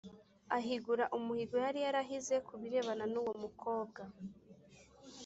Ahigura 0.57 1.03
umuhigo 1.17 1.55
yari 1.65 1.79
yarahize 1.85 2.35
ku 2.45 2.53
birebana 2.61 3.05
n’ 3.13 3.15
uwo 3.21 3.33
mukobwa 3.43 4.01